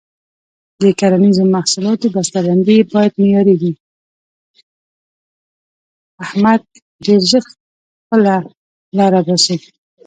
احمد 6.25 6.61
ډېر 7.05 7.21
ژر 7.29 7.43
خپله 7.51 8.33
لاره 8.97 9.21
باسي. 9.27 9.57